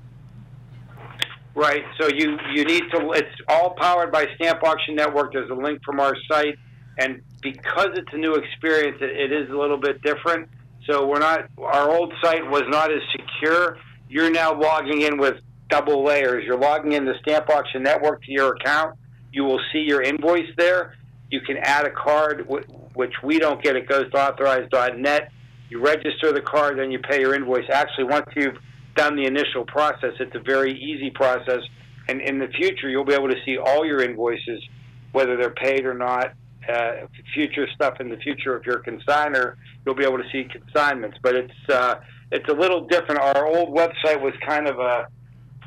[1.54, 1.84] Right.
[2.00, 3.12] So you you need to.
[3.12, 5.34] It's all powered by Stamp Auction Network.
[5.34, 6.56] There's a link from our site,
[6.98, 10.50] and because it's a new experience, it, it is a little bit different.
[10.90, 11.50] So we're not.
[11.58, 13.78] Our old site was not as secure.
[14.10, 15.36] You're now logging in with
[15.70, 16.44] double layers.
[16.46, 18.98] You're logging in the Stamp Auction Network to your account.
[19.34, 20.96] You will see your invoice there.
[21.30, 22.48] You can add a card,
[22.94, 23.76] which we don't get.
[23.76, 25.32] It goes to authorize.net.
[25.70, 27.66] You register the card, then you pay your invoice.
[27.70, 28.56] Actually, once you've
[28.96, 31.60] done the initial process, it's a very easy process.
[32.08, 34.64] And in the future, you'll be able to see all your invoices,
[35.12, 36.34] whether they're paid or not.
[36.70, 40.44] Uh, future stuff in the future, if you're a consigner, you'll be able to see
[40.44, 41.18] consignments.
[41.22, 41.96] But it's uh,
[42.32, 43.22] it's a little different.
[43.22, 45.08] Our old website was kind of a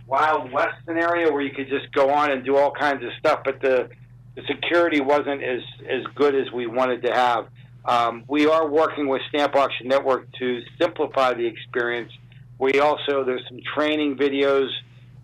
[0.06, 3.40] wild west scenario where you could just go on and do all kinds of stuff,
[3.44, 3.88] but the
[4.36, 7.46] the security wasn't as as good as we wanted to have.
[7.84, 12.12] Um, we are working with Stamp Auction Network to simplify the experience.
[12.58, 14.68] We also there's some training videos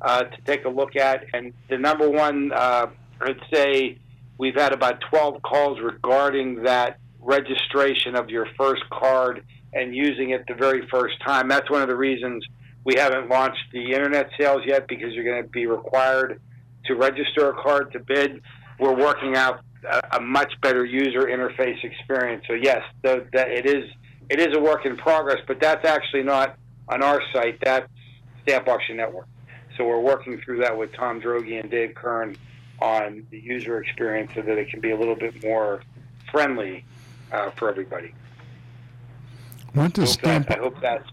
[0.00, 2.86] uh, to take a look at, and the number one uh,
[3.20, 3.98] I'd say
[4.38, 10.44] we've had about 12 calls regarding that registration of your first card and using it
[10.48, 11.48] the very first time.
[11.48, 12.44] That's one of the reasons
[12.84, 16.40] we haven't launched the internet sales yet because you're going to be required
[16.84, 18.40] to register a card to bid.
[18.78, 22.44] We're working out a, a much better user interface experience.
[22.46, 23.90] So yes, the, that it is
[24.28, 26.56] it is a work in progress, but that's actually not
[26.88, 27.58] on our site.
[27.64, 27.88] That's
[28.42, 29.26] Stamp Auction Network.
[29.76, 32.36] So we're working through that with Tom Drogi and Dave Kern
[32.80, 35.82] on the user experience so that it can be a little bit more
[36.30, 36.84] friendly
[37.32, 38.12] uh, for everybody.
[39.72, 40.50] What does I hope that, stamp?
[40.50, 41.04] I hope that,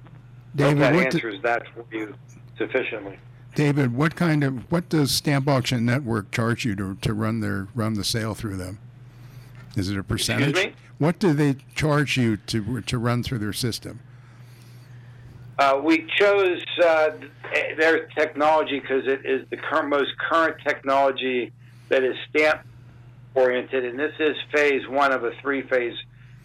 [0.56, 2.14] David, hope that what do- answers that for you
[2.58, 3.18] sufficiently.
[3.56, 7.68] David, what kind of what does Stamp Auction Network charge you to, to run their
[7.76, 8.80] run the sale through them?
[9.76, 10.74] Is it a percentage?
[10.98, 14.00] What do they charge you to to run through their system?
[15.60, 17.12] Uh, we chose uh,
[17.78, 21.52] their technology because it is the most current technology
[21.90, 22.62] that is stamp
[23.36, 25.96] oriented, and this is phase one of a three phase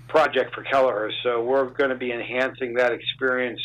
[0.08, 1.10] project for Kelleher.
[1.22, 3.60] So we're going to be enhancing that experience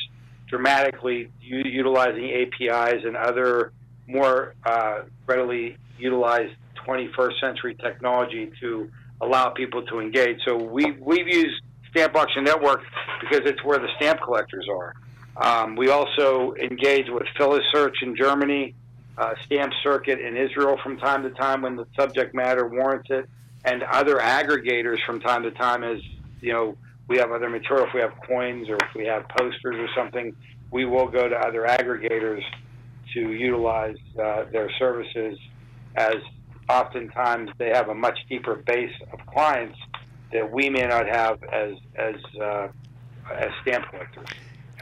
[0.47, 3.71] dramatically, u- utilizing APIs and other
[4.07, 6.53] more uh, readily utilized
[6.85, 8.89] 21st century technology to
[9.21, 10.37] allow people to engage.
[10.45, 12.81] So we we've used Stamp Auction Network
[13.21, 14.93] because it's where the stamp collectors are.
[15.35, 18.75] Um, we also engage with Search in Germany,
[19.17, 23.29] uh, Stamp Circuit in Israel from time to time when the subject matter warrants it,
[23.65, 25.99] and other aggregators from time to time as
[26.41, 26.77] you know
[27.07, 27.87] we have other material.
[27.87, 30.35] If we have coins or if we have posters or something,
[30.71, 32.41] we will go to other aggregators
[33.13, 35.37] to utilize uh, their services.
[35.95, 36.15] As
[36.69, 39.77] oftentimes they have a much deeper base of clients
[40.31, 42.67] that we may not have as as uh,
[43.35, 44.27] as stamp collectors.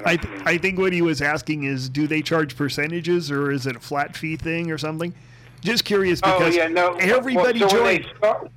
[0.06, 3.68] I, th- I think what he was asking is, do they charge percentages or is
[3.68, 5.14] it a flat fee thing or something?
[5.62, 6.94] Just curious Oh, because yeah, no.
[6.96, 8.52] everybody well, so when they start-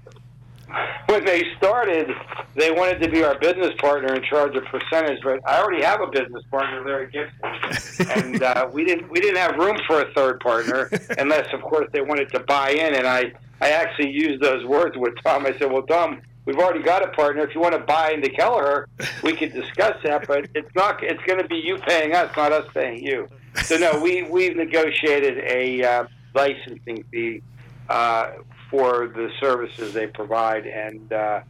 [1.07, 2.11] when they started,
[2.57, 6.01] they wanted to be our business partner and charge a percentage, but I already have
[6.01, 10.13] a business partner, Larry Gibson, and uh, we didn't we didn't have room for a
[10.15, 12.95] third partner unless, of course, they wanted to buy in.
[12.95, 15.47] And I I actually used those words with Tom.
[15.47, 17.43] I said, "Well, Tom." We've already got a partner.
[17.43, 18.89] If you want to buy into Kelleher,
[19.23, 20.27] we could discuss that.
[20.27, 21.03] But it's not.
[21.03, 23.29] It's going to be you paying us, not us paying you.
[23.63, 27.43] So no, we we've negotiated a uh, licensing fee
[27.89, 28.33] uh,
[28.71, 31.41] for the services they provide, and uh,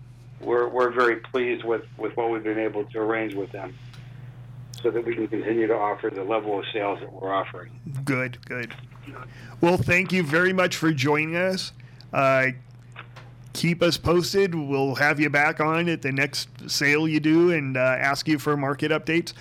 [0.40, 3.74] we're we're very pleased with with what we've been able to arrange with them,
[4.80, 7.72] so that we can continue to offer the level of sales that we're offering.
[8.04, 8.74] Good, good.
[9.60, 11.72] Well, thank you very much for joining us.
[12.12, 12.48] Uh,
[13.54, 14.54] keep us posted.
[14.54, 18.38] We'll have you back on at the next sale you do and uh, ask you
[18.38, 19.32] for market updates.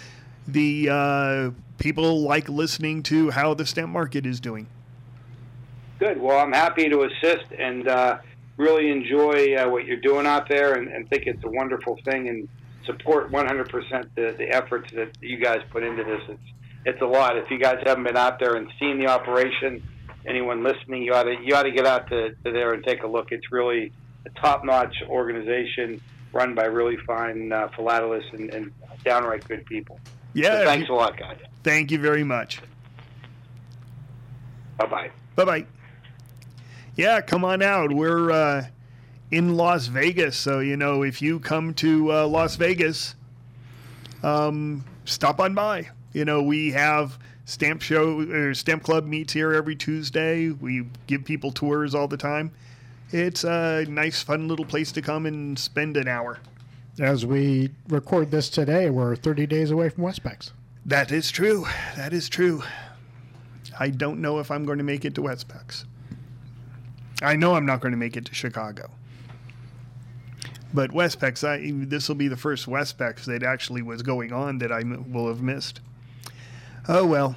[0.48, 4.68] The uh, people like listening to how the stamp market is doing.
[6.00, 6.22] Good.
[6.22, 8.20] Well, I'm happy to assist and uh,
[8.58, 12.30] really enjoy uh, what you're doing out there and, and think it's a wonderful thing
[12.30, 12.48] and
[12.86, 16.22] support 100% the, the efforts that you guys put into this.
[16.30, 16.40] It's
[16.86, 17.38] it's a lot.
[17.38, 19.82] If you guys haven't been out there and seen the operation,
[20.26, 23.04] anyone listening, you ought to you ought to get out to, to there and take
[23.04, 23.32] a look.
[23.32, 23.94] It's really
[24.26, 26.02] a top-notch organization
[26.32, 28.72] run by really fine uh, philatelists and, and
[29.04, 30.00] downright good people.
[30.34, 30.60] Yeah.
[30.60, 31.38] So thanks a lot, guys.
[31.64, 32.62] Thank you very much.
[34.78, 35.12] Bye bye.
[35.36, 35.66] Bye bye.
[36.96, 37.92] Yeah, come on out.
[37.92, 38.66] We're uh,
[39.32, 43.16] in Las Vegas, so you know if you come to uh, Las Vegas,
[44.22, 45.90] um, stop on by.
[46.14, 50.50] You know we have stamp show or stamp club meets here every Tuesday.
[50.50, 52.52] We give people tours all the time.
[53.14, 56.40] It's a nice, fun little place to come and spend an hour.
[57.00, 60.52] As we record this today, we're 30 days away from Westpex.
[60.84, 61.68] That is true.
[61.96, 62.64] That is true.
[63.80, 65.86] I don't know if I'm going to make it to Westpex.
[67.22, 68.90] I know I'm not going to make it to Chicago.
[70.74, 74.72] But Westpex, I, this will be the first Westpex that actually was going on that
[74.72, 75.82] I m- will have missed.
[76.88, 77.36] Oh well.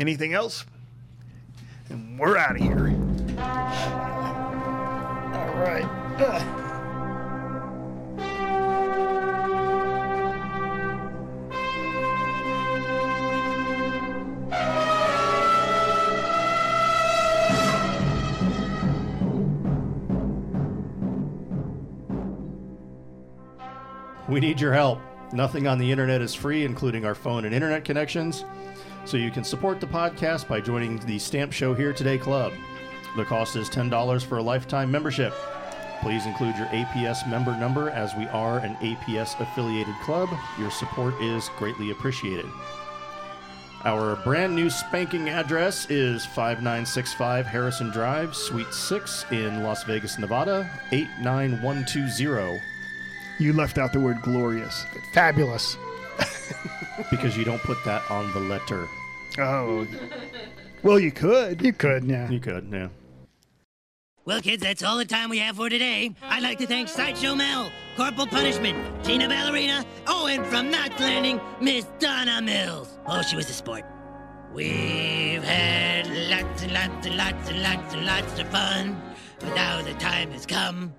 [0.00, 0.64] Anything else?
[1.90, 2.92] And we're out of here.
[5.34, 5.86] All right.
[24.28, 25.00] We need your help.
[25.32, 28.44] Nothing on the internet is free, including our phone and internet connections.
[29.04, 32.52] So you can support the podcast by joining the Stamp Show Here Today Club.
[33.16, 35.34] The cost is $10 for a lifetime membership.
[36.00, 40.30] Please include your APS member number as we are an APS affiliated club.
[40.58, 42.46] Your support is greatly appreciated.
[43.84, 50.70] Our brand new spanking address is 5965 Harrison Drive, Suite 6 in Las Vegas, Nevada,
[50.92, 52.60] 89120.
[53.38, 54.84] You left out the word glorious.
[55.14, 55.78] Fabulous.
[57.10, 58.86] because you don't put that on the letter.
[59.38, 59.86] Oh.
[60.82, 61.62] Well, you could.
[61.62, 62.28] You could, yeah.
[62.30, 62.88] You could, yeah.
[64.26, 66.14] Well, kids, that's all the time we have for today.
[66.22, 71.40] I'd like to thank Sideshow Mel, Corporal Punishment, Tina Ballerina, oh, and from Knots Landing,
[71.60, 72.98] Miss Donna Mills.
[73.06, 73.82] Oh, she was a sport.
[74.52, 79.00] We've had lots and lots and lots and lots and lots of fun,
[79.38, 80.92] but now the time has come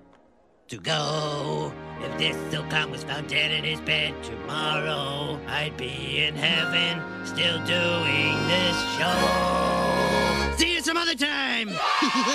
[0.66, 1.72] to go.
[2.00, 7.58] If this Silcon was found dead in his bed tomorrow, I'd be in heaven still
[7.66, 10.56] doing this show.
[10.56, 11.68] See you some other time.
[12.22, 12.28] You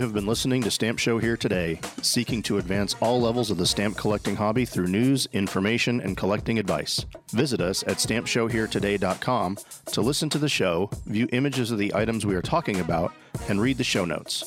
[0.00, 3.64] have been listening to Stamp Show Here Today, seeking to advance all levels of the
[3.64, 7.06] stamp collecting hobby through news, information, and collecting advice.
[7.30, 12.34] Visit us at stampshowheretoday.com to listen to the show, view images of the items we
[12.34, 13.14] are talking about,
[13.48, 14.44] and read the show notes.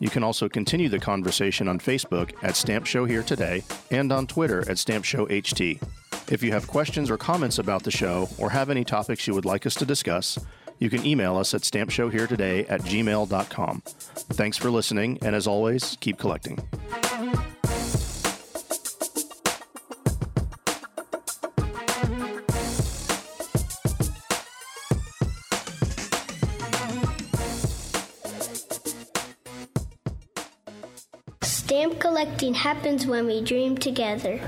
[0.00, 4.26] You can also continue the conversation on Facebook at Stamp Show Here Today and on
[4.26, 5.82] Twitter at Stamp Show HT.
[6.30, 9.44] If you have questions or comments about the show or have any topics you would
[9.46, 10.38] like us to discuss,
[10.78, 13.82] you can email us at stampshowheretoday at gmail.com.
[13.84, 16.58] Thanks for listening, and as always, keep collecting.
[31.78, 34.40] Stamp collecting happens when we dream together.